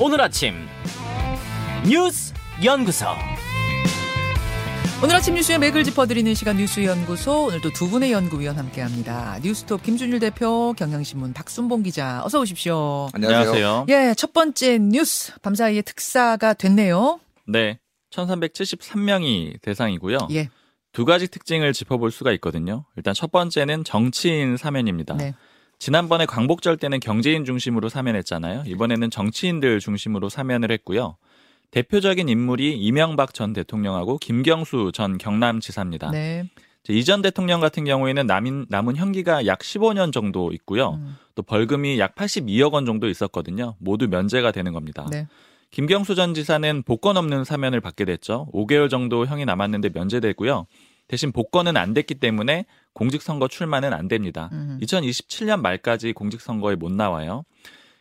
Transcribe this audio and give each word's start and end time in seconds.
오늘 0.00 0.20
아침 0.20 0.54
뉴스 1.84 2.32
연구소 2.64 3.06
오늘 5.02 5.16
아침 5.16 5.34
뉴스의 5.34 5.58
맥을 5.58 5.82
짚어드리는 5.82 6.32
시간 6.34 6.56
뉴스 6.56 6.84
연구소 6.84 7.46
오늘도 7.46 7.70
두 7.72 7.88
분의 7.90 8.12
연구위원 8.12 8.56
함께합니다. 8.56 9.40
뉴스톱 9.42 9.82
김준일 9.82 10.20
대표, 10.20 10.72
경향신문 10.78 11.32
박순봉 11.32 11.82
기자 11.82 12.22
어서 12.24 12.40
오십시오. 12.40 13.08
안녕하세요. 13.12 13.86
예, 13.88 14.14
첫 14.16 14.32
번째 14.32 14.78
뉴스 14.78 15.32
밤사이에 15.40 15.82
특사가 15.82 16.54
됐네요. 16.54 17.18
네. 17.48 17.80
1373명이 18.10 19.60
대상이고요. 19.62 20.18
예, 20.30 20.48
두 20.92 21.04
가지 21.04 21.26
특징을 21.26 21.72
짚어볼 21.72 22.12
수가 22.12 22.30
있거든요. 22.34 22.84
일단 22.96 23.14
첫 23.14 23.32
번째는 23.32 23.82
정치인 23.82 24.56
사면입니다. 24.56 25.16
네. 25.16 25.34
지난번에 25.78 26.26
광복절 26.26 26.76
때는 26.76 27.00
경제인 27.00 27.44
중심으로 27.44 27.88
사면했잖아요. 27.88 28.64
이번에는 28.66 29.10
정치인들 29.10 29.80
중심으로 29.80 30.28
사면을 30.28 30.72
했고요. 30.72 31.16
대표적인 31.70 32.28
인물이 32.28 32.76
이명박 32.76 33.34
전 33.34 33.52
대통령하고 33.52 34.18
김경수 34.18 34.90
전 34.92 35.18
경남지사입니다. 35.18 36.10
네. 36.10 36.44
이전 36.88 37.20
대통령 37.20 37.60
같은 37.60 37.84
경우에는 37.84 38.26
남인, 38.26 38.64
남은 38.70 38.96
형기가 38.96 39.44
약 39.46 39.58
15년 39.58 40.10
정도 40.10 40.52
있고요. 40.52 40.94
음, 40.94 41.16
또 41.34 41.42
벌금이 41.42 41.98
약 41.98 42.14
82억 42.14 42.72
원 42.72 42.86
정도 42.86 43.08
있었거든요. 43.10 43.74
모두 43.78 44.08
면제가 44.08 44.52
되는 44.52 44.72
겁니다. 44.72 45.06
네. 45.10 45.26
김경수 45.70 46.14
전 46.14 46.32
지사는 46.32 46.82
복권 46.84 47.18
없는 47.18 47.44
사면을 47.44 47.82
받게 47.82 48.06
됐죠. 48.06 48.48
5개월 48.54 48.88
정도 48.88 49.26
형이 49.26 49.44
남았는데 49.44 49.90
면제되고요. 49.92 50.66
대신 51.08 51.32
복권은 51.32 51.76
안 51.76 51.94
됐기 51.94 52.16
때문에 52.16 52.66
공직선거 52.92 53.48
출마는 53.48 53.92
안 53.92 54.08
됩니다. 54.08 54.50
음. 54.52 54.78
2027년 54.82 55.60
말까지 55.60 56.12
공직선거에 56.12 56.76
못 56.76 56.92
나와요. 56.92 57.44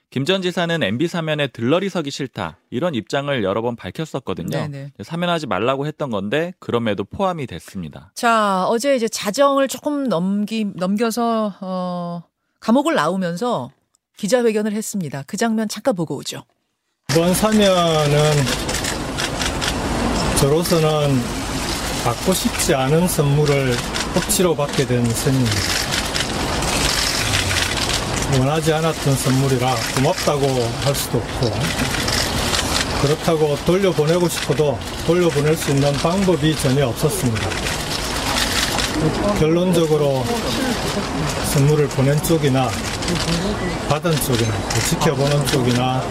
김 0.10 0.24
전 0.24 0.42
지사는 0.42 0.82
MB 0.84 1.08
사면에 1.10 1.48
들러리 1.48 1.90
서기 1.90 2.12
싫다 2.12 2.58
이런 2.70 2.96
입장을 2.96 3.44
여러 3.44 3.62
번 3.62 3.76
밝혔었거든요. 3.76 4.50
네네. 4.50 4.92
사면하지 5.04 5.48
말라고 5.48 5.86
했던 5.86 6.10
건데 6.10 6.54
그럼에도 6.60 7.04
포함이 7.04 7.46
됐습니다. 7.46 8.12
자, 8.16 8.66
어제 8.70 8.96
이제 8.96 9.10
자정을 9.10 9.68
조금 9.68 10.06
넘기 10.08 10.66
넘겨서 10.76 11.54
어 11.60 12.24
감옥을 12.62 12.96
나오면서 12.96 13.70
기자회견을 14.18 14.72
했습니다. 14.72 15.24
그 15.28 15.36
장면 15.36 15.68
잠깐 15.68 15.94
보고 15.94 16.16
오죠. 16.16 16.44
이번 17.12 17.34
사면은 17.34 18.32
저로서는 20.40 21.20
받고 22.08 22.34
싶지 22.34 22.74
않은 22.74 23.06
선물을 23.06 23.76
억지로 24.16 24.56
받게 24.56 24.88
된 24.88 25.04
셈입니다. 25.04 25.56
원하지 28.40 28.72
않았던 28.72 29.14
선물이라 29.14 29.76
고맙다고 29.96 30.72
할 30.86 30.96
수도 30.96 31.18
없고 31.18 31.52
그렇다고 33.02 33.58
돌려보내고 33.66 34.30
싶어도 34.30 34.80
돌려보낼 35.06 35.58
수 35.58 35.72
있는 35.72 35.92
방법이 35.98 36.56
전혀 36.56 36.88
없었습니다. 36.88 37.50
결론적으로 39.38 40.24
선물을 41.52 41.90
보낸 41.90 42.24
쪽이나 42.24 42.70
받은 43.90 44.16
쪽이나 44.16 44.54
또 44.70 44.80
지켜보는 44.80 45.46
쪽이나 45.48 46.02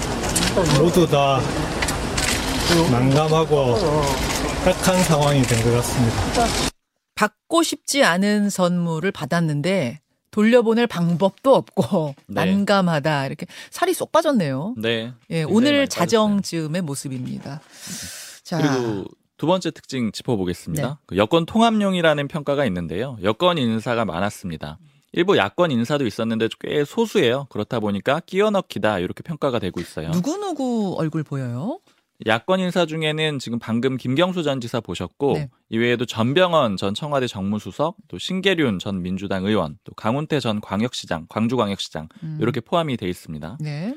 모두 0.78 1.06
다 1.06 1.41
난감하고 2.91 4.27
딱한 4.67 5.00
상황이 5.05 5.42
된 5.42 5.62
것 5.62 5.70
같습니다. 5.77 6.17
받고 7.14 7.62
싶지 7.62 8.03
않은 8.03 8.50
선물을 8.50 9.12
받았는데 9.12 10.00
돌려보낼 10.33 10.89
방법도 10.89 11.55
없고 11.55 12.17
네. 12.27 12.34
난감하다 12.45 13.27
이렇게 13.27 13.47
살이 13.70 13.95
쏙 13.95 14.11
빠졌네요. 14.11 14.75
네. 14.77 15.12
예, 15.31 15.45
오늘 15.45 15.77
많이 15.77 15.89
자정쯤의 15.89 16.83
모습입니다. 16.83 17.61
자, 18.42 18.58
그리고 18.58 19.05
두 19.36 19.46
번째 19.46 19.70
특징 19.70 20.11
짚어보겠습니다. 20.11 20.89
네. 20.89 20.95
그 21.07 21.17
여권 21.17 21.46
통합용이라는 21.46 22.27
평가가 22.27 22.67
있는데요. 22.67 23.19
여권 23.23 23.58
인사가 23.58 24.05
많았습니다. 24.05 24.79
일부 25.13 25.36
야권 25.36 25.70
인사도 25.70 26.05
있었는데 26.07 26.48
꽤 26.61 26.85
소수예요. 26.85 27.46
그렇다 27.51 27.79
보니까 27.79 28.20
끼워 28.27 28.51
넣기다 28.51 28.98
이렇게 28.98 29.23
평가가 29.23 29.61
되고 29.61 29.80
있어요. 29.80 30.11
누구 30.11 30.36
누구 30.39 30.96
얼굴 30.98 31.23
보여요? 31.23 31.79
야권 32.24 32.60
인사 32.60 32.86
중에는 32.86 33.38
지금 33.38 33.58
방금 33.58 33.96
김경수 33.96 34.42
전 34.42 34.60
지사 34.60 34.80
보셨고 34.80 35.34
네. 35.34 35.50
이외에도 35.68 36.06
전병헌 36.06 36.77
전 36.78 36.94
청와대 36.94 37.27
정무수석, 37.27 37.96
또 38.08 38.18
신계륜 38.18 38.78
전 38.78 39.02
민주당 39.02 39.44
의원, 39.44 39.78
또 39.84 39.92
강훈태 39.94 40.40
전 40.40 40.60
광역시장, 40.60 41.27
광주광역시장 41.28 42.08
음. 42.22 42.38
이렇게 42.40 42.60
포함이 42.60 42.96
돼 42.96 43.08
있습니다. 43.08 43.58
네. 43.60 43.94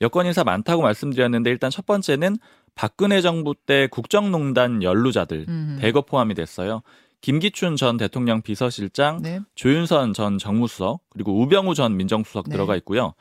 여권 0.00 0.26
인사 0.26 0.44
많다고 0.44 0.82
말씀드렸는데 0.82 1.50
일단 1.50 1.70
첫 1.70 1.86
번째는 1.86 2.36
박근혜 2.74 3.20
정부 3.20 3.54
때 3.54 3.88
국정농단 3.90 4.82
연루자들 4.82 5.46
음. 5.48 5.78
대거 5.80 6.02
포함이 6.02 6.34
됐어요. 6.34 6.82
김기춘 7.22 7.76
전 7.76 7.96
대통령 7.96 8.42
비서실장, 8.42 9.22
네. 9.22 9.40
조윤선 9.56 10.12
전 10.12 10.38
정무수석, 10.38 11.00
그리고 11.08 11.40
우병우 11.40 11.74
전 11.74 11.96
민정수석 11.96 12.44
네. 12.48 12.52
들어가 12.52 12.76
있고요. 12.76 13.14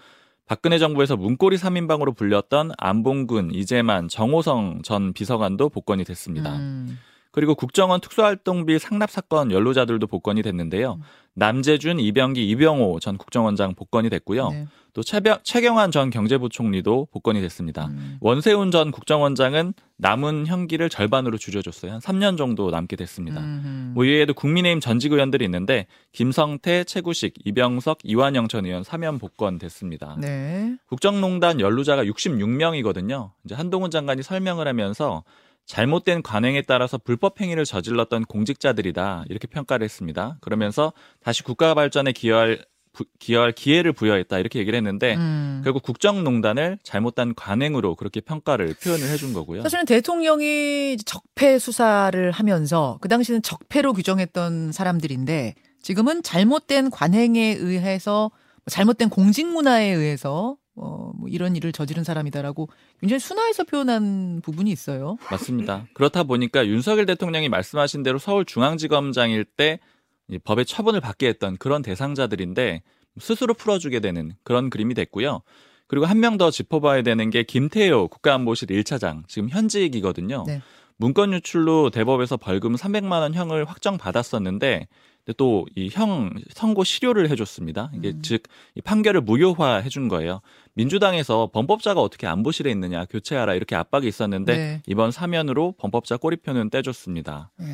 박근혜 0.47 0.78
정부에서 0.78 1.17
문고리 1.17 1.57
3인방으로 1.57 2.16
불렸던 2.16 2.72
안봉근, 2.78 3.51
이재만, 3.53 4.09
정호성 4.09 4.81
전 4.83 5.13
비서관도 5.13 5.69
복권이 5.69 6.03
됐습니다. 6.03 6.56
음. 6.57 7.00
그리고 7.35 7.53
국정원 7.53 8.00
특수활동비 8.00 8.79
상납 8.79 9.12
사건 9.12 9.51
연루자들도 9.51 10.07
복권이 10.07 10.41
됐는데요. 10.41 11.00
남재준, 11.34 12.00
이병기, 12.00 12.50
이병호 12.50 13.01
전 13.01 13.18
국정원장 13.18 13.75
복권이 13.75 14.09
됐고요. 14.09 14.50
네. 14.51 14.68
또 14.94 15.03
최병, 15.03 15.40
최경환 15.44 15.91
전 15.91 16.09
경제부총리도 16.12 17.09
복권이 17.12 17.41
됐습니다. 17.41 17.88
음. 17.88 18.18
원세훈 18.22 18.72
전 18.72 18.91
국정원장은 18.91 19.74
남은 19.97 20.47
형기를 20.47 20.88
절반으로 20.88 21.38
줄여줬어요. 21.38 21.91
한 21.91 22.00
3년 22.00 22.38
정도 22.38 22.72
남게 22.72 22.95
됐습니다. 22.95 23.41
음흠. 23.41 23.68
뭐 23.95 24.06
이외에도 24.06 24.34
국민의힘 24.34 24.79
전직 24.79 25.12
의원들이 25.12 25.44
있는데 25.44 25.88
김성태, 26.13 26.85
최구식, 26.85 27.34
이병석, 27.44 28.00
이완영 28.03 28.47
전 28.47 28.66
의원 28.66 28.84
사면 28.84 29.19
복권 29.19 29.57
됐습니다. 29.57 30.16
네. 30.22 30.78
국정농단 30.88 31.59
연루자가 31.59 32.06
66명이거든요. 32.06 33.31
이제 33.44 33.56
한동훈 33.56 33.91
장관이 33.91 34.24
설명을 34.24 34.69
하면서 34.69 35.25
잘못된 35.66 36.22
관행에 36.22 36.62
따라서 36.62 36.98
불법 36.98 37.42
행위를 37.42 37.66
저질렀던 37.66 38.26
공직자들이다 38.26 39.26
이렇게 39.30 39.48
평가를 39.48 39.84
했습니다. 39.86 40.38
그러면서 40.42 40.94
다시 41.24 41.44
국가 41.44 41.74
발전에 41.74 42.12
기여할 42.12 42.64
부- 42.94 43.03
기여할 43.20 43.52
기회를 43.52 43.92
부여했다 43.92 44.38
이렇게 44.40 44.59
얘기를 44.59 44.78
했는데 44.78 45.16
음. 45.16 45.62
결국 45.66 45.84
국정농단을 45.84 46.78
잘못된 46.84 47.36
관행으로 47.36 47.96
그렇게 47.96 48.22
평가를 48.22 48.74
표현을 48.81 49.09
해준 49.09 49.34
거고요. 49.34 49.64
사실은 49.64 49.86
대통령이 49.86 50.96
적폐 51.06 51.59
수사를 51.59 52.31
하면서 52.31 52.98
그 53.02 53.09
당시는 53.09 53.42
적폐로 53.42 53.92
규정했던 53.94 54.72
사람들인데 54.72 55.56
지금은 55.81 56.24
잘못된 56.24 56.90
관행에 56.90 57.54
의해서 57.59 58.31
뭐 58.31 58.64
잘못된 58.70 59.09
공직 59.09 59.46
문화에 59.48 59.90
의해서 59.90 60.56
어, 60.75 61.12
뭐 61.16 61.30
이런 61.30 61.56
일을 61.56 61.72
저지른 61.72 62.03
사람이다라고 62.03 62.68
굉장히 63.00 63.19
순화해서 63.19 63.63
표현한 63.63 64.41
부분이 64.44 64.69
있어요. 64.72 65.18
맞습니다. 65.31 65.88
그렇다 65.94 66.24
보니까 66.24 66.68
윤석열 66.68 67.06
대통령이 67.06 67.47
말씀하신 67.50 68.03
대로 68.03 68.18
서울중앙지검장일 68.19 69.46
때이 69.46 70.40
법의 70.44 70.66
처분을 70.66 71.00
받게 71.02 71.28
했던 71.28 71.58
그런 71.58 71.81
대상자들인데 71.81 72.81
스스로 73.19 73.53
풀어주게 73.53 74.00
되는 74.02 74.34
그런 74.44 74.69
그림이 74.69 74.94
됐고요. 74.94 75.41
그리고 75.88 76.06
한 76.08 76.18
명 76.19 76.38
더 76.38 76.52
짚어봐야 76.52 77.03
되는 77.03 77.30
게 77.30 77.44
김태효 77.44 78.07
국가안보실 78.09 78.68
1차장 78.69 79.28
지금 79.28 79.50
현직이거든요. 79.50 80.44
네. 80.47 80.62
문건 80.97 81.34
유출로 81.34 81.90
대법에서 81.92 82.38
벌금 82.38 82.75
300만 82.75 83.12
원 83.19 83.34
형을 83.34 83.66
확정 83.66 83.97
받았었는데 83.97 84.88
또 85.34 85.66
이 85.75 85.90
형 85.91 86.31
선고 86.53 86.84
실효를 86.84 87.30
해줬습니다. 87.31 87.92
이게 87.95 88.10
음. 88.10 88.22
즉이 88.22 88.81
판결을 88.83 89.22
무효화해 89.22 89.89
준 89.89 90.07
거예요. 90.07 90.42
민주당에서 90.74 91.50
범법자가 91.54 92.01
어떻게 92.01 92.27
안보실에 92.27 92.69
있느냐 92.72 93.06
교체하라 93.06 93.56
이렇게 93.56 93.75
압박이 93.75 94.07
있었는데 94.07 94.57
네. 94.57 94.81
이번 94.88 95.12
사면으로 95.12 95.74
범법자 95.77 96.18
꼬리표는 96.18 96.69
떼줬습니다. 96.69 97.51
네. 97.57 97.66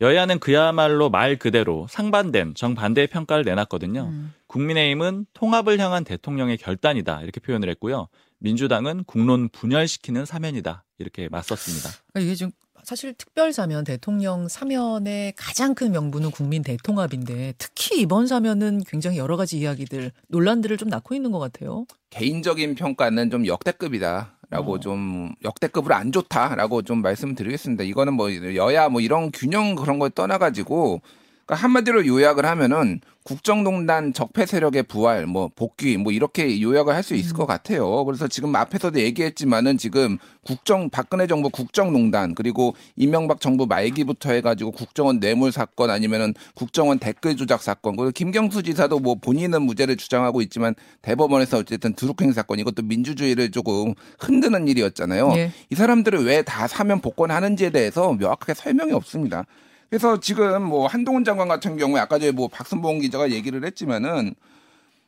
여야는 0.00 0.40
그야말로 0.40 1.08
말 1.08 1.36
그대로 1.36 1.86
상반된 1.88 2.54
정반대의 2.54 3.06
평가를 3.06 3.44
내놨거든요. 3.44 4.02
음. 4.10 4.34
국민의힘은 4.46 5.26
통합을 5.32 5.78
향한 5.78 6.04
대통령의 6.04 6.58
결단이다 6.58 7.22
이렇게 7.22 7.40
표현을 7.40 7.68
했고요. 7.70 8.08
민주당은 8.38 9.04
국론 9.04 9.48
분열시키는 9.48 10.26
사면이다 10.26 10.84
이렇게 10.98 11.28
맞섰습니다. 11.30 11.88
그러니까 12.12 12.20
이게 12.26 12.34
지금 12.34 12.52
사실 12.86 13.14
특별 13.14 13.52
사면 13.52 13.82
대통령 13.82 14.46
사면의 14.46 15.32
가장 15.36 15.74
큰 15.74 15.90
명분은 15.90 16.30
국민 16.30 16.62
대통합인데 16.62 17.54
특히 17.58 18.00
이번 18.00 18.28
사면은 18.28 18.80
굉장히 18.86 19.18
여러 19.18 19.36
가지 19.36 19.58
이야기들 19.58 20.12
논란들을 20.28 20.76
좀 20.76 20.88
낳고 20.88 21.16
있는 21.16 21.32
것 21.32 21.40
같아요. 21.40 21.84
개인적인 22.10 22.76
평가는 22.76 23.28
좀 23.28 23.44
역대급이다 23.44 24.36
라고 24.50 24.74
어. 24.74 24.78
좀 24.78 25.34
역대급으로 25.42 25.96
안 25.96 26.12
좋다라고 26.12 26.82
좀 26.82 27.02
말씀드리겠습니다. 27.02 27.82
이거는 27.82 28.14
뭐 28.14 28.32
여야 28.54 28.88
뭐 28.88 29.00
이런 29.00 29.32
균형 29.32 29.74
그런 29.74 29.98
걸 29.98 30.10
떠나가지고 30.10 31.02
그러니까 31.46 31.62
한마디로 31.64 32.06
요약을 32.06 32.44
하면은 32.44 33.00
국정농단 33.22 34.12
적폐 34.12 34.46
세력의 34.46 34.84
부활, 34.84 35.26
뭐 35.26 35.48
복귀, 35.54 35.96
뭐 35.96 36.12
이렇게 36.12 36.60
요약을 36.60 36.94
할 36.94 37.02
수 37.02 37.14
있을 37.14 37.34
것 37.34 37.44
같아요. 37.46 38.04
그래서 38.04 38.26
지금 38.28 38.54
앞에서도 38.54 38.98
얘기했지만은 39.00 39.78
지금 39.78 40.18
국정 40.44 40.90
박근혜 40.90 41.26
정부 41.28 41.50
국정농단 41.50 42.34
그리고 42.34 42.74
이명박 42.96 43.40
정부 43.40 43.66
말기부터 43.66 44.32
해가지고 44.32 44.72
국정원 44.72 45.18
뇌물 45.20 45.50
사건 45.52 45.90
아니면은 45.90 46.34
국정원 46.54 46.98
댓글 47.00 47.36
조작 47.36 47.62
사건 47.62 47.96
그리고 47.96 48.10
김경수 48.12 48.62
지사도 48.64 48.98
뭐 49.00 49.16
본인은 49.16 49.62
무죄를 49.62 49.96
주장하고 49.96 50.40
있지만 50.42 50.74
대법원에서 51.02 51.58
어쨌든 51.58 51.94
드루킹 51.94 52.32
사건 52.32 52.58
이것도 52.60 52.82
민주주의를 52.82 53.50
조금 53.52 53.94
흔드는 54.20 54.66
일이었잖아요. 54.68 55.32
예. 55.36 55.52
이 55.70 55.74
사람들을 55.74 56.24
왜 56.24 56.42
다 56.42 56.68
사면 56.68 57.00
복권하는지에 57.00 57.70
대해서 57.70 58.12
명확하게 58.14 58.54
설명이 58.54 58.92
없습니다. 58.92 59.46
그래서 59.88 60.18
지금 60.20 60.64
뭐 60.64 60.86
한동훈 60.86 61.24
장관 61.24 61.48
같은 61.48 61.76
경우에 61.76 62.00
아까 62.00 62.18
전에 62.18 62.32
뭐 62.32 62.48
박순봉 62.48 63.00
기자가 63.00 63.30
얘기를 63.30 63.64
했지만은 63.64 64.34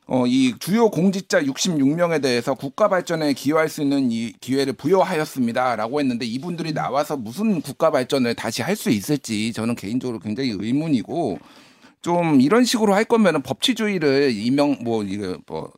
어, 0.06 0.26
이 0.26 0.54
주요 0.58 0.88
공직자 0.88 1.42
66명에 1.42 2.22
대해서 2.22 2.54
국가 2.54 2.88
발전에 2.88 3.34
기여할 3.34 3.68
수 3.68 3.82
있는 3.82 4.10
이 4.10 4.32
기회를 4.40 4.72
부여하였습니다라고 4.72 6.00
했는데 6.00 6.24
이분들이 6.24 6.72
나와서 6.72 7.16
무슨 7.16 7.60
국가 7.60 7.90
발전을 7.90 8.34
다시 8.34 8.62
할 8.62 8.74
수 8.76 8.90
있을지 8.90 9.52
저는 9.52 9.74
개인적으로 9.74 10.18
굉장히 10.20 10.50
의문이고 10.58 11.38
좀 12.00 12.40
이런 12.40 12.64
식으로 12.64 12.94
할 12.94 13.04
거면은 13.04 13.42
법치주의를 13.42 14.32
이명 14.32 14.78
뭐 14.82 15.02
이거 15.02 15.36
뭐, 15.46 15.72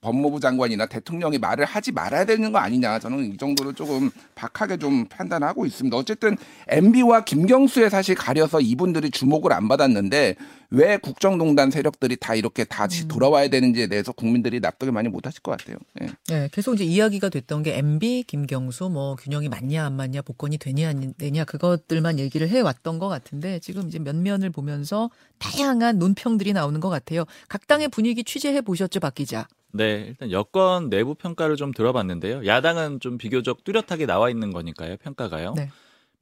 법무부 0.00 0.40
장관이나 0.40 0.86
대통령이 0.86 1.38
말을 1.38 1.64
하지 1.64 1.92
말아야 1.92 2.24
되는 2.24 2.52
거 2.52 2.58
아니냐 2.58 2.98
저는 2.98 3.32
이 3.32 3.36
정도로 3.36 3.72
조금 3.72 4.10
박하게 4.34 4.78
좀 4.78 5.06
판단하고 5.06 5.66
있습니다. 5.66 5.96
어쨌든 5.96 6.36
MB와 6.68 7.24
김경수에 7.24 7.88
사실 7.88 8.14
가려서 8.14 8.60
이분들이 8.60 9.10
주목을 9.10 9.52
안 9.52 9.68
받았는데 9.68 10.36
왜 10.70 10.96
국정농단 10.96 11.70
세력들이 11.70 12.16
다 12.16 12.34
이렇게 12.34 12.64
다시 12.64 13.08
돌아와야 13.08 13.48
되는지에 13.48 13.88
대해서 13.88 14.12
국민들이 14.12 14.60
납득을 14.60 14.92
많이 14.92 15.08
못하실 15.08 15.42
것 15.42 15.56
같아요. 15.56 15.76
예. 16.00 16.08
네, 16.28 16.48
계속 16.52 16.74
이제 16.74 16.84
이야기가 16.84 17.28
됐던 17.28 17.64
게 17.64 17.76
MB, 17.78 18.24
김경수, 18.26 18.88
뭐 18.88 19.16
균형이 19.16 19.48
맞냐 19.48 19.84
안 19.84 19.96
맞냐, 19.96 20.22
복권이 20.22 20.58
되냐 20.58 20.88
안 20.88 21.14
되냐 21.18 21.44
그것들만 21.44 22.20
얘기를 22.20 22.48
해왔던 22.48 22.98
것 23.00 23.08
같은데 23.08 23.58
지금 23.58 23.88
이제 23.88 23.98
면면을 23.98 24.50
보면서 24.50 25.10
다양한 25.38 25.98
논평들이 25.98 26.52
나오는 26.52 26.78
것 26.78 26.88
같아요. 26.88 27.24
각 27.48 27.66
당의 27.66 27.88
분위기 27.88 28.22
취재해 28.22 28.60
보셨죠, 28.60 29.00
박 29.00 29.14
기자? 29.14 29.48
네, 29.72 30.06
일단 30.08 30.30
여권 30.30 30.88
내부 30.88 31.14
평가를 31.14 31.56
좀 31.56 31.72
들어봤는데요. 31.72 32.46
야당은 32.46 33.00
좀 33.00 33.18
비교적 33.18 33.64
뚜렷하게 33.64 34.06
나와 34.06 34.30
있는 34.30 34.52
거니까요, 34.52 34.96
평가가요. 34.98 35.54
네. 35.56 35.70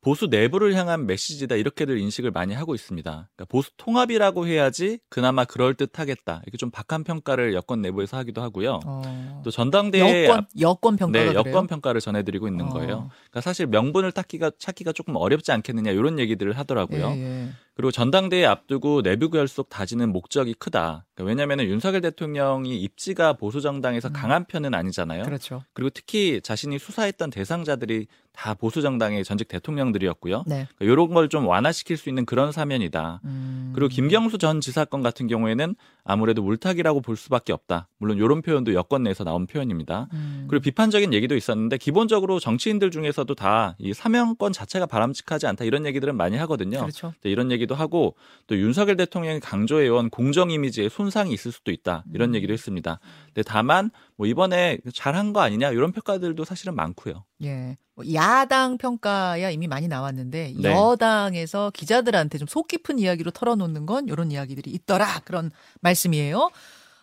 보수 0.00 0.26
내부를 0.26 0.74
향한 0.74 1.06
메시지다 1.06 1.56
이렇게들 1.56 1.98
인식을 1.98 2.30
많이 2.30 2.54
하고 2.54 2.74
있습니다. 2.74 3.10
그러니까 3.10 3.44
보수 3.48 3.70
통합이라고 3.76 4.46
해야지 4.46 5.00
그나마 5.08 5.44
그럴 5.44 5.74
듯하겠다. 5.74 6.42
이렇게 6.44 6.56
좀 6.56 6.70
박한 6.70 7.04
평가를 7.04 7.54
여권 7.54 7.82
내부에서 7.82 8.16
하기도 8.16 8.40
하고요. 8.40 8.80
어, 8.86 9.40
또 9.44 9.50
전당대회 9.50 10.26
여권 10.26 10.46
여권 10.60 10.96
평가가 10.96 11.24
네? 11.24 11.34
여권 11.34 11.66
평가를 11.66 12.00
전해드리고 12.00 12.46
있는 12.46 12.66
어. 12.66 12.68
거예요. 12.68 13.10
그러니까 13.30 13.40
사실 13.40 13.66
명분을 13.66 14.12
찾기가 14.12 14.52
찾기가 14.58 14.92
조금 14.92 15.16
어렵지 15.16 15.50
않겠느냐 15.52 15.90
이런 15.90 16.18
얘기들을 16.18 16.56
하더라고요. 16.56 17.10
예, 17.16 17.20
예. 17.20 17.48
그리고 17.78 17.92
전당대회 17.92 18.44
앞두고 18.44 19.02
내부 19.02 19.30
결속 19.30 19.68
다지는 19.68 20.10
목적이 20.10 20.54
크다. 20.54 21.04
그러니까 21.14 21.28
왜냐하면 21.30 21.60
윤석열 21.64 22.00
대통령이 22.00 22.76
입지가 22.76 23.34
보수 23.34 23.60
정당에서 23.60 24.08
음. 24.08 24.12
강한 24.12 24.44
편은 24.44 24.74
아니잖아요. 24.74 25.22
그렇죠. 25.22 25.62
그리고 25.74 25.90
특히 25.90 26.40
자신이 26.42 26.80
수사했던 26.80 27.30
대상자들이 27.30 28.08
다 28.32 28.54
보수 28.54 28.82
정당의 28.82 29.24
전직 29.24 29.48
대통령들이었고요. 29.48 30.44
네. 30.46 30.66
그러니까 30.76 30.92
이런 30.92 31.08
걸 31.14 31.28
좀 31.28 31.46
완화시킬 31.46 31.96
수 31.98 32.08
있는 32.08 32.24
그런 32.24 32.52
사면이다. 32.52 33.20
음. 33.24 33.72
그리고 33.74 33.88
김경수 33.88 34.38
전 34.38 34.60
지사건 34.60 35.02
같은 35.02 35.26
경우에는 35.26 35.74
아무래도 36.04 36.42
물타기라고 36.42 37.00
볼 37.02 37.16
수밖에 37.16 37.52
없다. 37.52 37.88
물론 37.98 38.16
이런 38.16 38.40
표현도 38.40 38.74
여권 38.74 39.02
내에서 39.02 39.24
나온 39.24 39.46
표현입니다. 39.46 40.08
음. 40.14 40.46
그리고 40.48 40.62
비판적인 40.62 41.12
얘기도 41.12 41.36
있었는데 41.36 41.76
기본적으로 41.78 42.40
정치인들 42.40 42.90
중에서도 42.90 43.32
다 43.34 43.74
이 43.78 43.92
사면권 43.92 44.52
자체가 44.52 44.86
바람직하지 44.86 45.46
않다 45.46 45.64
이런 45.64 45.84
얘기들은 45.86 46.16
많이 46.16 46.36
하거든요. 46.38 46.78
그렇죠. 46.80 47.12
네, 47.22 47.30
이런 47.30 47.52
얘기 47.52 47.66
도 47.68 47.76
하고 47.76 48.16
또 48.48 48.56
윤석열 48.58 48.96
대통령이 48.96 49.38
강조해온 49.38 50.10
공정 50.10 50.50
이미지에 50.50 50.88
손상이 50.88 51.32
있을 51.32 51.52
수도 51.52 51.70
있다 51.70 52.02
이런 52.12 52.30
음. 52.30 52.34
얘기도 52.34 52.52
했습니다. 52.52 52.98
근데 53.26 53.42
다만 53.42 53.90
뭐 54.16 54.26
이번에 54.26 54.78
잘한 54.92 55.32
거 55.32 55.40
아니냐 55.40 55.70
이런 55.70 55.92
평가들도 55.92 56.44
사실은 56.44 56.74
많고요. 56.74 57.24
예. 57.44 57.76
뭐 57.94 58.04
야당 58.14 58.78
평가야 58.78 59.50
이미 59.50 59.68
많이 59.68 59.86
나왔는데 59.88 60.54
네. 60.58 60.70
여당에서 60.72 61.70
기자들한테 61.72 62.38
좀 62.38 62.48
속 62.48 62.66
깊은 62.66 62.98
이야기로 62.98 63.30
털어놓는 63.30 63.84
건 63.86 64.08
이런 64.08 64.32
이야기들이 64.32 64.70
있더라 64.70 65.20
그런 65.24 65.50
말씀이에요. 65.82 66.50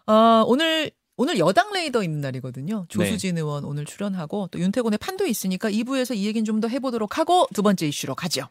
어, 0.07 0.43
오늘 0.47 0.91
오늘 1.17 1.39
여당 1.39 1.71
레이더 1.71 2.03
있는 2.03 2.19
날이거든요. 2.19 2.87
조수진 2.89 3.37
의원 3.37 3.63
오늘 3.63 3.85
출연하고 3.85 4.49
또 4.51 4.59
윤태곤의 4.59 4.97
판도 4.97 5.25
있으니까 5.25 5.69
2부에서 5.69 6.13
이 6.15 6.25
얘기는 6.25 6.43
좀 6.43 6.59
더 6.59 6.67
해보도록 6.67 7.17
하고 7.17 7.47
두 7.53 7.61
번째 7.63 7.87
이슈로 7.87 8.15
가죠. 8.15 8.47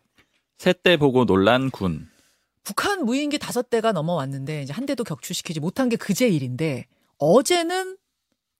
새때 0.59 0.97
보고 0.97 1.25
논란 1.25 1.71
군. 1.71 2.09
북한 2.62 3.05
무인기 3.05 3.39
다섯 3.39 3.69
대가 3.69 3.93
넘어왔는데 3.93 4.62
이제 4.62 4.73
한 4.73 4.87
대도 4.87 5.05
격추시키지 5.05 5.61
못한 5.61 5.89
게 5.89 5.97
그제 5.97 6.29
일인데 6.29 6.87
어제는 7.19 7.97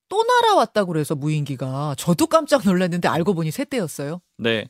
또 0.08 0.23
날아왔다고 0.23 0.93
그래서 0.93 1.14
무인기가 1.14 1.94
저도 1.96 2.26
깜짝 2.26 2.64
놀랐는데 2.64 3.08
알고 3.08 3.35
보니 3.35 3.50
세 3.50 3.64
대였어요. 3.64 4.20
네. 4.37 4.69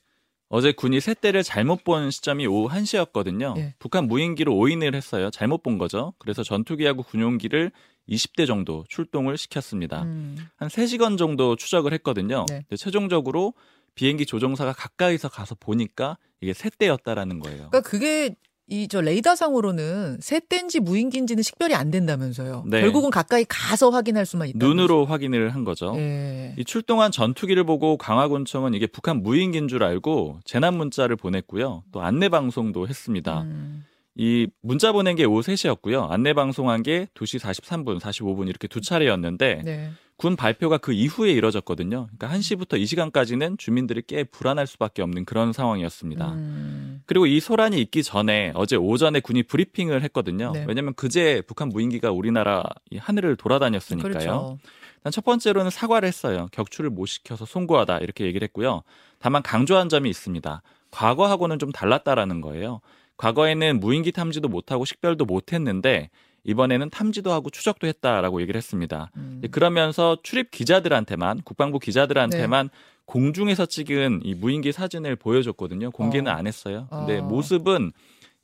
어제 0.49 0.73
군이 0.73 1.01
새때를 1.01 1.43
잘못 1.43 1.83
본 1.83 2.13
시점이 2.13 2.47
오후 2.47 2.69
1시였거든요. 2.69 3.59
예. 3.59 3.75
북한 3.81 4.07
무인기로 4.07 4.55
오인을 4.57 4.95
했어요. 4.95 5.31
잘못 5.31 5.65
본 5.65 5.79
거죠. 5.79 6.15
그래서 6.19 6.45
전투기하고 6.45 7.03
군용기를 7.03 7.73
20대 8.09 8.47
정도 8.47 8.85
출동을 8.89 9.37
시켰습니다. 9.37 10.03
음. 10.03 10.37
한 10.57 10.69
3시간 10.69 11.19
정도 11.19 11.57
추적을 11.57 11.93
했거든요. 11.95 12.45
네. 12.49 12.65
근데 12.69 12.77
최종적으로 12.77 13.55
비행기 13.95 14.27
조종사가 14.27 14.73
가까이서 14.73 15.29
가서 15.29 15.55
보니까 15.55 16.19
이게 16.41 16.53
새때였다라는 16.53 17.39
거예요. 17.41 17.69
그러니까 17.71 17.81
그게 17.81 18.35
이 18.67 18.89
저 18.89 19.01
레이더상으로는 19.03 20.19
새 20.21 20.41
땐지 20.41 20.81
무인기인지는 20.81 21.43
식별이 21.43 21.75
안 21.75 21.91
된다면서요. 21.91 22.65
네. 22.67 22.81
결국은 22.81 23.11
가까이 23.11 23.45
가서 23.47 23.91
확인할 23.91 24.25
수만 24.25 24.49
있다. 24.49 24.59
눈으로 24.59 25.05
확인을 25.05 25.51
한 25.51 25.65
거죠. 25.65 25.93
예. 25.97 26.55
이 26.57 26.65
출동한 26.65 27.11
전투기를 27.13 27.65
보고 27.65 27.99
강화군청은 27.99 28.73
이게 28.73 28.87
북한 28.87 29.23
무인기인 29.23 29.69
줄 29.69 29.83
알고 29.85 30.41
재난 30.45 30.77
문자를 30.79 31.17
보냈고요. 31.17 31.85
또 31.93 32.01
안내 32.01 32.31
방송도 32.31 32.89
했습니다. 32.89 33.43
음. 33.43 33.85
이 34.17 34.47
문자 34.63 34.93
보낸 34.93 35.17
게 35.17 35.25
오후 35.25 35.41
3시였고요. 35.43 36.09
안내 36.11 36.33
방송한 36.33 36.83
게 36.85 37.09
2시 37.15 37.41
43분, 37.41 38.01
45분 38.01 38.49
이렇게 38.49 38.67
두 38.69 38.81
차례였는데 38.81 39.63
네. 39.65 39.91
군 40.17 40.37
발표가 40.37 40.79
그 40.79 40.93
이후에 40.93 41.33
이뤄졌거든요. 41.33 42.07
그러니까 42.17 42.29
1시부터 42.39 42.79
이 42.79 42.87
시간까지는 42.87 43.59
주민들이 43.59 44.03
꽤 44.07 44.23
불안할 44.23 44.67
수밖에 44.67 45.03
없는 45.03 45.25
그런 45.25 45.53
상황이었습니다. 45.53 46.33
음. 46.33 47.03
그리고 47.07 47.27
이 47.27 47.41
소란이 47.41 47.81
있기 47.81 48.03
전에 48.05 48.53
어제 48.55 48.77
오전에 48.77 49.21
군이 49.21 49.43
브리핑을 49.45 50.03
했거든요. 50.05 50.53
네. 50.53 50.65
왜냐하면 50.69 50.95
그제 50.95 51.43
북한 51.47 51.69
무인기가 51.69 52.13
우리나라 52.13 52.63
이 52.91 52.97
하늘을 52.97 53.37
돌아다녔으니까요. 53.37 54.13
그렇죠. 54.13 54.59
일단 54.99 55.13
첫 55.13 55.25
번째로는 55.25 55.71
사과를 55.71 56.07
했어요. 56.07 56.47
격추를 56.53 56.91
못 56.91 57.07
시켜서 57.07 57.45
송구하다 57.45 57.99
이렇게 57.99 58.25
얘기를 58.25 58.47
했고요. 58.47 58.83
다만 59.19 59.43
강조한 59.43 59.89
점이 59.89 60.09
있습니다. 60.09 60.63
과거하고는 60.93 61.59
좀 61.59 61.73
달랐다라는 61.73 62.41
거예요. 62.41 62.81
과거에는 63.17 63.81
무인기 63.81 64.13
탐지도 64.13 64.49
못하고 64.49 64.85
식별도 64.85 65.25
못했는데 65.25 66.11
이번에는 66.45 66.91
탐지도 66.91 67.33
하고 67.33 67.51
추적도 67.51 67.87
했다라고 67.87 68.41
얘기를 68.43 68.59
했습니다. 68.59 69.11
음. 69.17 69.43
그러면서 69.51 70.19
출입 70.23 70.51
기자들한테만 70.51 71.43
국방부 71.43 71.79
기자들한테만 71.79 72.69
네. 72.69 72.79
공중에서 73.07 73.67
찍은 73.67 74.21
이 74.25 74.35
무인기 74.35 74.73
사진을 74.73 75.17
보여줬거든요. 75.17 75.91
공개는 75.91 76.31
어. 76.31 76.35
안 76.35 76.47
했어요. 76.47 76.87
근데 76.91 77.19
어. 77.19 77.23
모습은 77.23 77.93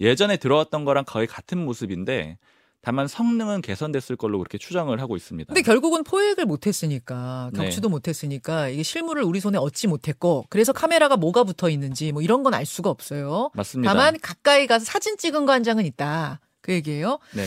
예전에 0.01 0.37
들어왔던 0.39 0.85
거랑 0.85 1.05
거의 1.07 1.27
같은 1.27 1.59
모습인데 1.65 2.39
다만 2.83 3.07
성능은 3.07 3.61
개선됐을 3.61 4.17
걸로 4.17 4.39
그렇게 4.39 4.57
추정을 4.57 5.03
하고 5.03 5.15
있습니다. 5.15 5.49
근데 5.53 5.61
결국은 5.61 6.03
포획을 6.03 6.47
못했으니까 6.47 7.51
네. 7.53 7.65
격추도 7.65 7.91
못했으니까 7.91 8.69
이게 8.69 8.83
실물을 8.83 9.23
우리 9.23 9.39
손에 9.41 9.59
얻지 9.59 9.87
못했고 9.89 10.47
그래서 10.49 10.73
카메라가 10.73 11.19
뭐가 11.19 11.45
붙어 11.45 11.69
있는지 11.69 12.13
뭐 12.13 12.23
이런 12.23 12.43
건 12.43 12.55
알 12.55 12.65
수가 12.65 12.89
없어요. 12.89 13.51
맞습니다. 13.55 13.93
다만 13.93 14.19
가까이 14.21 14.67
가서 14.67 14.87
사진 14.87 15.19
찍은 15.19 15.45
거 15.45 15.53
한 15.53 15.63
장은 15.63 15.85
있다. 15.85 16.41
그 16.63 16.73
얘기예요. 16.73 17.19
네. 17.35 17.45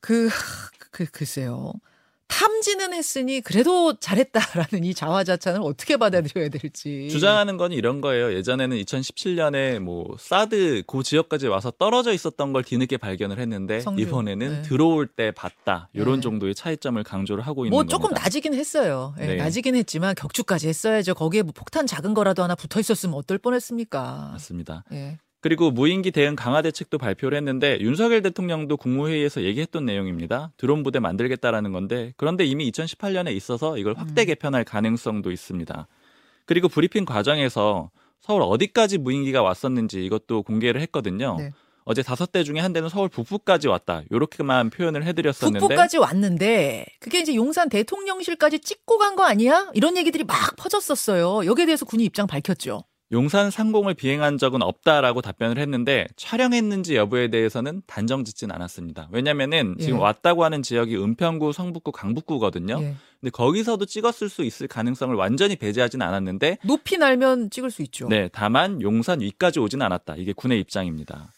그, 0.00 0.28
그 0.90 1.04
글쎄요. 1.06 1.72
탐지는 2.30 2.94
했으니 2.94 3.40
그래도 3.40 3.98
잘했다라는 3.98 4.84
이 4.84 4.94
자화자찬을 4.94 5.60
어떻게 5.62 5.96
받아들여야 5.96 6.48
될지. 6.48 7.08
주장하는 7.10 7.56
건 7.56 7.72
이런 7.72 8.00
거예요. 8.00 8.32
예전에는 8.32 8.76
2017년에 8.78 9.80
뭐 9.80 10.16
사드 10.18 10.84
그 10.86 11.02
지역까지 11.02 11.48
와서 11.48 11.72
떨어져 11.72 12.12
있었던 12.12 12.52
걸 12.52 12.62
뒤늦게 12.62 12.96
발견을 12.98 13.40
했는데 13.40 13.80
성주. 13.80 14.02
이번에는 14.02 14.48
네. 14.48 14.62
들어올 14.62 15.08
때 15.08 15.32
봤다. 15.32 15.90
이런 15.92 16.16
네. 16.16 16.20
정도의 16.20 16.54
차이점을 16.54 17.02
강조를 17.02 17.46
하고 17.46 17.66
있는 17.66 17.72
뭐 17.72 17.80
겁니다. 17.80 17.96
조금 17.96 18.14
낮이긴 18.14 18.54
했어요. 18.54 19.14
예, 19.20 19.26
네. 19.26 19.36
낮이긴 19.36 19.74
했지만 19.74 20.14
격추까지 20.14 20.68
했어야죠. 20.68 21.14
거기에 21.14 21.42
뭐 21.42 21.52
폭탄 21.52 21.86
작은 21.86 22.14
거라도 22.14 22.42
하나 22.44 22.54
붙어 22.54 22.78
있었으면 22.78 23.16
어떨 23.16 23.38
뻔했습니까? 23.38 24.30
맞습니다. 24.32 24.84
예. 25.40 25.42
그리고 25.42 25.70
무인기 25.70 26.10
대응 26.10 26.36
강화 26.36 26.60
대책도 26.62 26.98
발표를 26.98 27.36
했는데 27.38 27.78
윤석열 27.80 28.20
대통령도 28.22 28.76
국무회의에서 28.76 29.42
얘기했던 29.42 29.86
내용입니다. 29.86 30.52
드론 30.58 30.82
부대 30.82 30.98
만들겠다라는 31.00 31.72
건데 31.72 32.12
그런데 32.16 32.44
이미 32.44 32.70
2018년에 32.70 33.34
있어서 33.36 33.78
이걸 33.78 33.94
확대 33.96 34.22
음. 34.22 34.26
개편할 34.26 34.64
가능성도 34.64 35.30
있습니다. 35.30 35.86
그리고 36.44 36.68
브리핑 36.68 37.04
과정에서 37.04 37.90
서울 38.20 38.42
어디까지 38.42 38.98
무인기가 38.98 39.42
왔었는지 39.42 40.04
이것도 40.04 40.42
공개를 40.42 40.80
했거든요. 40.82 41.36
네. 41.38 41.52
어제 41.84 42.02
다섯 42.02 42.30
대 42.30 42.44
중에 42.44 42.58
한 42.60 42.74
대는 42.74 42.90
서울 42.90 43.08
북부까지 43.08 43.66
왔다. 43.66 44.02
이렇게만 44.10 44.68
표현을 44.68 45.04
해드렸었는데 45.06 45.58
북부까지 45.60 45.96
왔는데 45.96 46.84
그게 47.00 47.20
이제 47.20 47.34
용산 47.34 47.70
대통령실까지 47.70 48.60
찍고 48.60 48.98
간 48.98 49.16
거 49.16 49.24
아니야? 49.24 49.70
이런 49.72 49.96
얘기들이 49.96 50.24
막 50.24 50.54
퍼졌었어요. 50.56 51.46
여기에 51.46 51.66
대해서 51.66 51.86
군이 51.86 52.04
입장 52.04 52.26
밝혔죠. 52.26 52.84
용산 53.12 53.50
상공을 53.50 53.94
비행한 53.94 54.38
적은 54.38 54.62
없다라고 54.62 55.20
답변을 55.20 55.58
했는데 55.58 56.06
촬영했는지 56.16 56.94
여부에 56.94 57.28
대해서는 57.28 57.82
단정 57.86 58.24
짓진 58.24 58.52
않았습니다. 58.52 59.08
왜냐면은 59.10 59.76
지금 59.80 59.96
예. 59.96 60.00
왔다고 60.00 60.44
하는 60.44 60.62
지역이 60.62 60.96
은평구, 60.96 61.52
성북구, 61.52 61.90
강북구거든요. 61.90 62.78
예. 62.80 62.94
근데 63.20 63.30
거기서도 63.30 63.84
찍었을 63.84 64.28
수 64.28 64.44
있을 64.44 64.68
가능성을 64.68 65.14
완전히 65.14 65.56
배제하진 65.56 66.02
않았는데 66.02 66.58
높이 66.64 66.98
날면 66.98 67.50
찍을 67.50 67.70
수 67.70 67.82
있죠. 67.82 68.08
네, 68.08 68.28
다만 68.32 68.80
용산 68.80 69.20
위까지 69.20 69.58
오진 69.58 69.82
않았다. 69.82 70.14
이게 70.16 70.32
군의 70.32 70.60
입장입니다. 70.60 71.30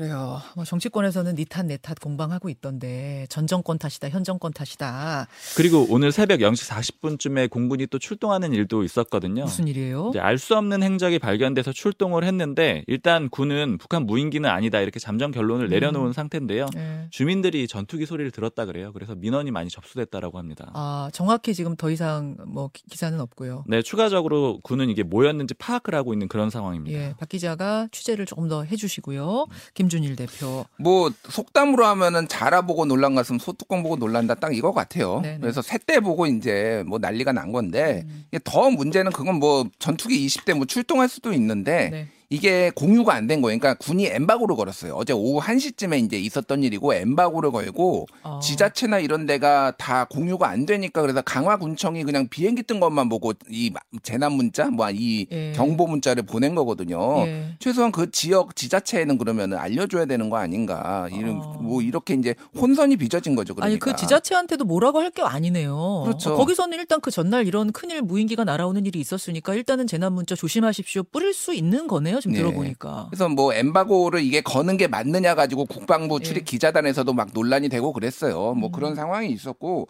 그래요. 0.00 0.42
뭐 0.54 0.64
정치권에서는 0.66 1.36
니탓내탓 1.36 2.00
공방하고 2.00 2.50
있던데 2.50 3.24
전 3.30 3.46
정권 3.46 3.78
탓이다, 3.78 4.10
현 4.10 4.24
정권 4.24 4.52
탓이다. 4.52 5.26
그리고 5.56 5.86
오늘 5.88 6.12
새벽 6.12 6.40
0시 6.40 6.68
40분쯤에 6.70 7.48
공군이 7.48 7.86
또 7.86 7.98
출동하는 7.98 8.52
일도 8.52 8.84
있었거든요. 8.84 9.44
무슨 9.44 9.66
일이에요? 9.68 10.12
알 10.18 10.36
수 10.36 10.54
없는 10.54 10.82
행적이 10.82 11.18
발견돼서 11.18 11.72
출동을 11.72 12.24
했는데 12.24 12.84
일단 12.88 13.30
군은 13.30 13.78
북한 13.78 14.04
무인기는 14.04 14.48
아니다 14.50 14.80
이렇게 14.80 15.00
잠정 15.00 15.30
결론을 15.30 15.70
내려놓은 15.70 16.08
음. 16.08 16.12
상태인데요. 16.12 16.66
네. 16.74 17.06
주민들이 17.10 17.66
전투기 17.66 18.04
소리를 18.04 18.30
들었다 18.32 18.66
그래요. 18.66 18.92
그래서 18.92 19.14
민원이 19.14 19.50
많이 19.50 19.70
접수됐다라고 19.70 20.36
합니다. 20.38 20.70
아 20.74 21.08
정확히 21.14 21.54
지금 21.54 21.74
더 21.74 21.90
이상 21.90 22.36
뭐 22.46 22.68
기- 22.74 22.82
기사는 22.90 23.18
없고요. 23.18 23.64
네, 23.66 23.80
추가적으로 23.80 24.60
군은 24.62 24.90
이게 24.90 25.02
뭐였는지 25.02 25.54
파악을 25.54 25.94
하고 25.94 26.12
있는 26.12 26.28
그런 26.28 26.50
상황입니다. 26.50 26.98
예, 26.98 27.14
박 27.18 27.30
기자가 27.30 27.88
취재를 27.92 28.26
조금 28.26 28.46
더 28.48 28.62
해주시고요. 28.62 29.46
김 29.72 29.85
준일 29.88 30.16
대표. 30.16 30.64
뭐 30.78 31.10
속담으로 31.28 31.84
하면은 31.86 32.28
자라 32.28 32.62
보고 32.62 32.84
놀란 32.84 33.14
것은 33.14 33.38
소뚜껑 33.38 33.82
보고 33.82 33.96
놀란다 33.96 34.34
딱 34.34 34.56
이거 34.56 34.72
같아요. 34.72 35.20
네네. 35.20 35.38
그래서 35.40 35.62
새때 35.62 36.00
보고 36.00 36.26
이제 36.26 36.84
뭐 36.86 36.98
난리가 36.98 37.32
난 37.32 37.52
건데 37.52 38.04
음. 38.06 38.24
더 38.44 38.70
문제는 38.70 39.12
그건 39.12 39.36
뭐 39.36 39.68
전투기 39.78 40.26
20대 40.26 40.54
뭐 40.54 40.66
출동할 40.66 41.08
수도 41.08 41.32
있는데 41.32 41.90
네. 41.90 42.08
이게 42.30 42.70
공유가 42.74 43.14
안 43.14 43.26
된 43.26 43.42
거예요. 43.42 43.58
그러니까 43.58 43.78
군이 43.84 44.06
엠바고를 44.06 44.54
걸었어요. 44.54 44.94
어제 44.94 45.12
오후 45.12 45.40
1시쯤에 45.40 46.04
이제 46.04 46.16
있었던 46.16 46.62
일이고 46.62 46.94
엠바고를 46.94 47.50
걸고 47.50 48.06
어. 48.22 48.38
지자체나 48.40 49.00
이런 49.00 49.26
데가 49.26 49.72
다 49.78 50.04
공유가 50.04 50.48
안 50.48 50.64
되니까 50.64 51.02
그래서 51.02 51.22
강화군청이 51.22 52.04
그냥 52.04 52.28
비행기 52.28 52.62
뜬 52.62 52.78
것만 52.78 53.08
보고 53.08 53.32
이 53.50 53.72
재난 54.04 54.32
문자 54.32 54.66
뭐이 54.70 55.26
예. 55.32 55.52
경보 55.56 55.88
문자를 55.88 56.22
보낸 56.22 56.54
거거든요. 56.54 57.26
예. 57.26 57.56
최소한 57.58 57.90
그 57.90 58.10
지역 58.12 58.54
지자체에는 58.54 59.18
그러면 59.18 59.54
알려 59.54 59.86
줘야 59.88 60.04
되는 60.04 60.30
거 60.30 60.36
아닌가. 60.36 61.08
이런 61.12 61.40
어. 61.40 61.58
뭐 61.60 61.82
이렇게 61.82 62.14
이제 62.14 62.34
혼선이 62.56 62.96
빚어진 62.96 63.34
거죠. 63.34 63.54
그러니까. 63.56 63.66
아니 63.66 63.78
그 63.80 63.96
지자체한테도 64.00 64.64
뭐라고 64.64 65.00
할 65.00 65.06
게 65.10 65.22
아니네요. 65.22 66.02
그렇죠. 66.04 66.34
어, 66.34 66.36
거기서는 66.36 66.78
일단 66.78 67.00
그 67.00 67.10
전날 67.10 67.46
이런 67.46 67.72
큰일 67.72 68.02
무인기가 68.02 68.44
날아오는 68.44 68.84
일이 68.86 69.00
있었으니까 69.00 69.54
일단은 69.54 69.86
재난 69.86 70.12
문자 70.12 70.34
조심하십시오 70.34 71.04
뿌릴 71.04 71.32
수 71.32 71.54
있는 71.54 71.86
거네요. 71.86 72.15
지금 72.20 72.34
네. 72.34 72.38
들어보니까. 72.40 73.06
그래서 73.10 73.28
뭐 73.28 73.52
엠바고를 73.54 74.22
이게 74.22 74.40
거는 74.40 74.76
게 74.76 74.86
맞느냐 74.86 75.34
가지고 75.34 75.64
국방부 75.66 76.20
출입 76.20 76.40
예. 76.40 76.44
기자단에서도 76.44 77.12
막 77.12 77.30
논란이 77.32 77.68
되고 77.68 77.92
그랬어요. 77.92 78.54
뭐 78.54 78.68
음. 78.68 78.72
그런 78.72 78.94
상황이 78.94 79.30
있었고 79.30 79.88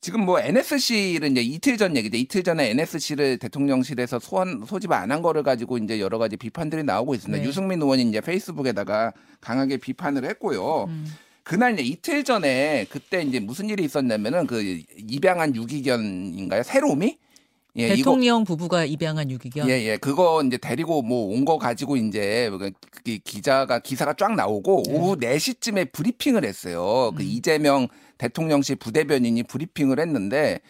지금 0.00 0.24
뭐 0.24 0.40
NSC를 0.40 1.30
이제 1.30 1.42
이틀 1.42 1.76
전 1.76 1.96
얘기죠. 1.96 2.16
이틀 2.16 2.42
전에 2.42 2.70
NSC를 2.70 3.38
대통령실에서 3.38 4.18
소환 4.18 4.64
소집 4.66 4.90
안 4.90 5.12
한 5.12 5.22
거를 5.22 5.42
가지고 5.44 5.78
이제 5.78 6.00
여러 6.00 6.18
가지 6.18 6.36
비판들이 6.36 6.82
나오고 6.82 7.14
있습니다. 7.14 7.40
네. 7.42 7.48
유승민 7.48 7.80
의원이 7.80 8.02
이제 8.02 8.20
페이스북에다가 8.20 9.12
강하게 9.40 9.76
비판을 9.76 10.24
했고요. 10.24 10.84
음. 10.88 11.06
그날 11.44 11.74
이제 11.74 11.82
이틀 11.82 12.24
전에 12.24 12.86
그때 12.88 13.22
이제 13.22 13.40
무슨 13.40 13.68
일이 13.68 13.84
있었냐면은 13.84 14.46
그 14.46 14.80
입양한 14.96 15.54
유기견인가요? 15.54 16.62
새로미? 16.62 17.18
예, 17.78 17.86
이거 17.86 17.96
대통령 17.96 18.44
부부가 18.44 18.84
입양한 18.84 19.30
유기견. 19.30 19.66
예, 19.68 19.72
예. 19.82 19.96
그거 19.96 20.42
이제 20.44 20.58
데리고 20.58 21.00
뭐 21.02 21.28
온 21.32 21.44
거 21.46 21.56
가지고 21.58 21.96
이제 21.96 22.50
그 22.58 22.70
기- 23.02 23.18
기자가 23.20 23.78
기사가 23.78 24.12
쫙 24.14 24.34
나오고 24.34 24.82
네. 24.86 24.94
오후 24.94 25.16
4시쯤에 25.16 25.90
브리핑을 25.92 26.44
했어요. 26.44 27.12
그 27.16 27.22
음. 27.22 27.26
이재명 27.28 27.88
대통령실 28.18 28.76
부대변인이 28.76 29.42
브리핑을 29.44 29.98
했는데 29.98 30.60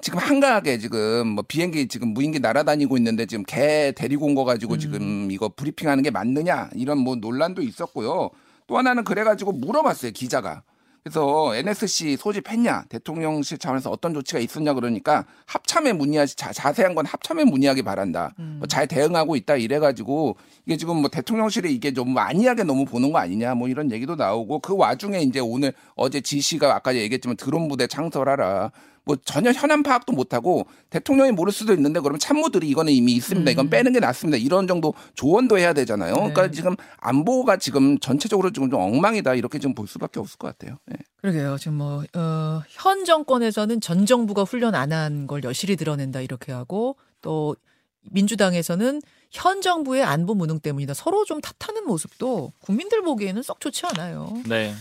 지금 0.00 0.18
한가하게 0.18 0.78
지금 0.78 1.28
뭐 1.28 1.44
비행기 1.46 1.88
지금 1.88 2.08
무인기 2.08 2.40
날아다니고 2.40 2.96
있는데 2.96 3.26
지금 3.26 3.44
개 3.46 3.92
데리고 3.94 4.26
온 4.26 4.34
거 4.34 4.44
가지고 4.44 4.74
음. 4.74 4.78
지금 4.78 5.30
이거 5.30 5.48
브리핑하는 5.50 6.02
게 6.02 6.10
맞느냐 6.10 6.70
이런 6.74 6.98
뭐 6.98 7.16
논란도 7.16 7.60
있었고요. 7.62 8.30
또 8.66 8.78
하나는 8.78 9.04
그래가지고 9.04 9.52
물어봤어요 9.52 10.12
기자가. 10.12 10.62
그래서 11.06 11.54
NSC 11.54 12.16
소집했냐 12.16 12.86
대통령실 12.88 13.58
차원에서 13.58 13.90
어떤 13.90 14.12
조치가 14.12 14.40
있었냐 14.40 14.74
그러니까 14.74 15.24
합참에 15.46 15.92
문의하시 15.92 16.34
자, 16.34 16.52
자세한 16.52 16.96
건 16.96 17.06
합참에 17.06 17.44
문의하기 17.44 17.82
바란다. 17.82 18.34
음. 18.40 18.56
뭐 18.58 18.66
잘 18.66 18.88
대응하고 18.88 19.36
있다 19.36 19.54
이래가지고 19.54 20.36
이게 20.66 20.76
지금 20.76 20.96
뭐 20.96 21.08
대통령실이 21.08 21.72
이게 21.72 21.92
좀 21.92 22.18
안이하게 22.18 22.64
너무 22.64 22.84
보는 22.84 23.12
거 23.12 23.18
아니냐 23.18 23.54
뭐 23.54 23.68
이런 23.68 23.92
얘기도 23.92 24.16
나오고 24.16 24.58
그 24.58 24.76
와중에 24.76 25.20
이제 25.20 25.38
오늘 25.38 25.72
어제 25.94 26.20
지시가 26.20 26.74
아까 26.74 26.96
얘기했지만 26.96 27.36
드론 27.36 27.68
부대 27.68 27.86
창설하라. 27.86 28.72
뭐 29.06 29.16
전혀 29.24 29.52
현안 29.52 29.82
파악도 29.84 30.12
못하고 30.12 30.66
대통령이 30.90 31.30
모를 31.32 31.52
수도 31.52 31.72
있는데 31.72 32.00
그러면 32.00 32.18
참모들이 32.18 32.68
이거는 32.68 32.92
이미 32.92 33.12
있습니다. 33.12 33.48
이건 33.52 33.66
음. 33.66 33.70
빼는 33.70 33.92
게 33.92 34.00
낫습니다. 34.00 34.36
이런 34.36 34.66
정도 34.66 34.92
조언도 35.14 35.56
해야 35.58 35.72
되잖아요. 35.72 36.12
그러니까 36.14 36.42
네. 36.48 36.50
지금 36.50 36.74
안보가 36.98 37.56
지금 37.58 37.98
전체적으로 38.00 38.50
지금 38.52 38.68
좀 38.68 38.80
엉망이다 38.80 39.34
이렇게 39.34 39.58
좀 39.60 39.74
볼 39.76 39.86
수밖에 39.86 40.18
없을 40.20 40.36
것 40.38 40.48
같아요. 40.58 40.76
예. 40.92 40.96
그러게요. 41.20 41.56
지금 41.58 41.74
뭐, 41.78 42.02
어, 42.14 42.62
현 42.68 43.04
정권에서는 43.04 43.80
전 43.80 44.06
정부가 44.06 44.42
훈련 44.42 44.74
안 44.74 44.92
한 44.92 45.26
걸 45.28 45.42
여실히 45.44 45.76
드러낸다 45.76 46.20
이렇게 46.20 46.50
하고 46.52 46.96
또 47.22 47.54
민주당에서는 48.10 49.00
현 49.30 49.60
정부의 49.60 50.02
안보 50.02 50.34
무능 50.34 50.58
때문이다. 50.60 50.94
서로 50.94 51.24
좀 51.24 51.40
탓하는 51.40 51.84
모습도 51.86 52.52
국민들 52.60 53.02
보기에는 53.02 53.42
썩 53.42 53.60
좋지 53.60 53.84
않아요. 53.86 54.32
네. 54.46 54.74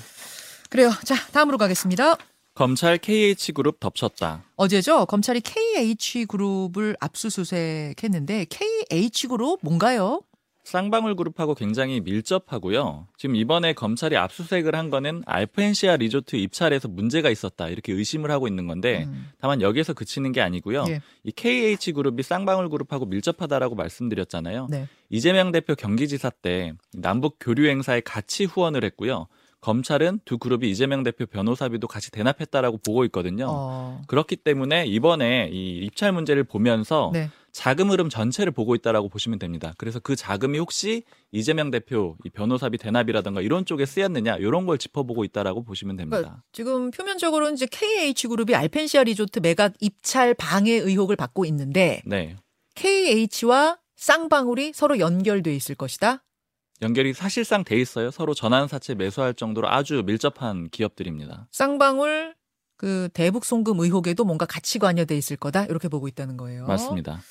그래요. 0.69 0.91
자, 1.03 1.15
다음으로 1.31 1.57
가겠습니다. 1.57 2.15
검찰 2.55 2.97
KH그룹 2.97 3.81
덮쳤다. 3.81 4.43
어제죠. 4.55 5.05
검찰이 5.07 5.41
KH그룹을 5.41 6.95
압수수색했는데 7.01 8.45
KH그룹 8.49 9.59
뭔가요? 9.61 10.21
쌍방울 10.63 11.15
그룹하고 11.15 11.53
굉장히 11.53 11.99
밀접하고요. 11.99 13.07
지금 13.17 13.35
이번에 13.35 13.73
검찰이 13.73 14.15
압수수색을 14.17 14.73
한 14.73 14.89
거는 14.89 15.21
알펜시아 15.27 15.97
리조트 15.97 16.37
입찰에서 16.37 16.87
문제가 16.87 17.29
있었다 17.29 17.67
이렇게 17.67 17.91
의심을 17.91 18.31
하고 18.31 18.47
있는 18.47 18.65
건데 18.67 19.03
음. 19.05 19.29
다만 19.39 19.61
여기에서 19.61 19.93
그치는 19.93 20.31
게 20.31 20.41
아니고요. 20.41 20.85
예. 20.87 21.01
이 21.23 21.31
KH 21.31 21.91
그룹이 21.91 22.23
쌍방울 22.23 22.69
그룹하고 22.69 23.05
밀접하다라고 23.05 23.75
말씀드렸잖아요. 23.75 24.67
네. 24.71 24.87
이재명 25.09 25.51
대표 25.51 25.75
경기지사 25.75 26.29
때 26.29 26.73
남북 26.93 27.35
교류 27.39 27.67
행사에 27.67 27.99
같이 27.99 28.45
후원을 28.45 28.83
했고요. 28.85 29.27
검찰은 29.65 30.19
두 30.25 30.37
그룹이 30.37 30.69
이재명 30.69 31.01
대표 31.01 31.25
변호사비도 31.25 31.87
같이 31.87 32.11
대납했다라고 32.11 32.77
보고 32.85 33.03
있거든요. 33.05 33.47
어. 33.49 34.01
그렇기 34.05 34.35
때문에 34.35 34.85
이번에 34.85 35.49
이 35.51 35.79
입찰 35.79 36.11
문제를 36.11 36.43
보면서 36.43 37.09
네. 37.11 37.31
자금 37.51 37.89
흐름 37.89 38.07
전체를 38.09 38.51
보고 38.51 38.75
있다라고 38.75 39.09
보시면 39.09 39.39
됩니다. 39.39 39.73
그래서 39.79 39.99
그 39.99 40.15
자금이 40.15 40.59
혹시 40.59 41.01
이재명 41.31 41.71
대표 41.71 42.15
이 42.23 42.29
변호사비 42.29 42.77
대납이라든가 42.77 43.41
이런 43.41 43.65
쪽에 43.65 43.87
쓰였느냐 43.87 44.35
이런 44.35 44.67
걸 44.67 44.77
짚어보고 44.77 45.23
있다라고 45.23 45.63
보시면 45.63 45.95
됩니다. 45.95 46.17
그러니까 46.17 46.43
지금 46.51 46.91
표면적으로는 46.91 47.55
이제 47.55 47.65
KH그룹이 47.65 48.53
알펜시아 48.53 49.03
리조트 49.03 49.39
매각 49.39 49.73
입찰 49.79 50.35
방해 50.35 50.73
의혹을 50.73 51.15
받고 51.15 51.43
있는데 51.45 52.03
네. 52.05 52.35
KH와 52.75 53.79
쌍방울이 53.95 54.73
서로 54.75 54.99
연결돼 54.99 55.55
있을 55.55 55.73
것이다. 55.73 56.24
연결이 56.81 57.13
사실상 57.13 57.63
돼 57.63 57.79
있어요. 57.79 58.11
서로 58.11 58.33
전환사채 58.33 58.95
매수할 58.95 59.33
정도로 59.33 59.69
아주 59.69 60.03
밀접한 60.05 60.69
기업들입니다. 60.69 61.47
쌍방울 61.51 62.35
그 62.77 63.09
대북 63.13 63.45
송금 63.45 63.79
의혹에도 63.79 64.25
뭔가 64.25 64.45
같이 64.45 64.79
관여돼 64.79 65.15
있을 65.17 65.37
거다 65.37 65.65
이렇게 65.65 65.87
보고 65.87 66.07
있다는 66.07 66.35
거예요. 66.37 66.65
맞습니다. 66.65 67.21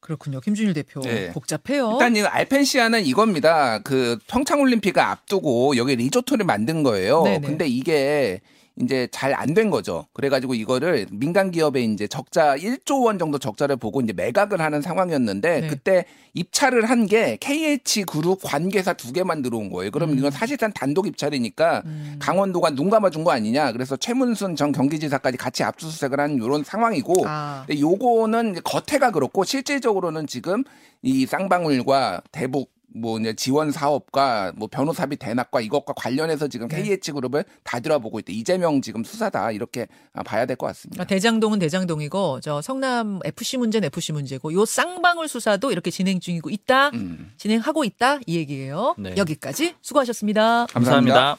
그렇군요. 0.00 0.40
김준일 0.40 0.74
대표 0.74 1.00
네. 1.00 1.30
복잡해요. 1.30 1.92
일단 1.92 2.16
이 2.16 2.22
알펜시아는 2.22 3.04
이겁니다. 3.04 3.78
그 3.80 4.18
평창올림픽을 4.26 5.00
앞두고 5.00 5.76
여기 5.76 5.94
리조트를 5.94 6.44
만든 6.44 6.82
거예요. 6.82 7.22
네네. 7.22 7.46
근데 7.46 7.68
이게 7.68 8.40
이제 8.80 9.06
잘 9.10 9.34
안 9.34 9.54
된 9.54 9.68
거죠. 9.70 10.06
그래가지고 10.14 10.54
이거를 10.54 11.06
민간 11.12 11.50
기업에 11.50 11.82
이제 11.82 12.06
적자 12.06 12.56
1조 12.56 13.04
원 13.04 13.18
정도 13.18 13.38
적자를 13.38 13.76
보고 13.76 14.00
이제 14.00 14.12
매각을 14.14 14.60
하는 14.60 14.80
상황이었는데 14.80 15.60
네. 15.60 15.66
그때 15.68 16.04
입찰을 16.34 16.86
한 16.88 17.06
게 17.06 17.36
KH 17.40 18.04
그룹 18.04 18.40
관계사 18.42 18.92
두 18.94 19.12
개만 19.12 19.42
들어온 19.42 19.68
거예요. 19.70 19.90
그럼 19.90 20.10
음. 20.12 20.18
이건 20.18 20.30
사실상 20.30 20.72
단독 20.72 21.06
입찰이니까 21.06 21.82
음. 21.84 22.16
강원도가 22.20 22.70
눈 22.70 22.88
감아준 22.88 23.24
거 23.24 23.32
아니냐. 23.32 23.72
그래서 23.72 23.96
최문순 23.96 24.56
전 24.56 24.72
경기지사까지 24.72 25.36
같이 25.36 25.62
압수수색을 25.64 26.18
한 26.20 26.36
이런 26.36 26.64
상황이고 26.64 27.24
아. 27.26 27.64
근데 27.66 27.80
요거는 27.80 28.60
겉에가 28.64 29.10
그렇고 29.10 29.44
실질적으로는 29.44 30.26
지금 30.26 30.64
이 31.02 31.26
쌍방울과 31.26 32.22
대북 32.32 32.70
뭐 32.94 33.18
이제 33.18 33.34
지원 33.34 33.70
사업과 33.70 34.52
뭐 34.56 34.68
변호사비 34.70 35.16
대납과 35.16 35.60
이것과 35.60 35.92
관련해서 35.94 36.48
지금 36.48 36.68
네. 36.68 36.82
KH 36.82 37.12
그룹을 37.12 37.44
다 37.62 37.80
들어보고 37.80 38.18
있다. 38.18 38.32
이재명 38.32 38.80
지금 38.82 39.02
수사다 39.04 39.50
이렇게 39.52 39.86
아, 40.12 40.22
봐야 40.22 40.46
될 40.46 40.56
것 40.56 40.66
같습니다. 40.66 40.96
그러니까 40.96 41.14
대장동은 41.14 41.58
대장동이고 41.58 42.40
저 42.40 42.60
성남 42.60 43.20
FC 43.24 43.56
문제는 43.56 43.86
FC 43.86 44.12
문제고 44.12 44.52
요 44.52 44.64
쌍방울 44.64 45.28
수사도 45.28 45.72
이렇게 45.72 45.90
진행 45.90 46.20
중이고 46.20 46.50
있다. 46.50 46.90
음. 46.90 47.32
진행하고 47.38 47.84
있다 47.84 48.18
이 48.26 48.36
얘기예요. 48.36 48.94
네. 48.98 49.14
여기까지 49.16 49.74
수고하셨습니다. 49.80 50.66
감사합니다. 50.66 51.36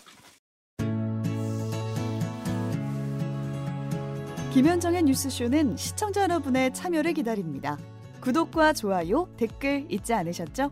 김현정의 4.53 5.03
뉴스쇼는 5.03 5.77
시청자 5.77 6.21
여러분의 6.23 6.73
참여를 6.73 7.13
기다립니다. 7.13 7.77
구독과 8.21 8.73
좋아요, 8.73 9.27
댓글 9.37 9.85
잊지 9.89 10.13
않으셨죠? 10.13 10.71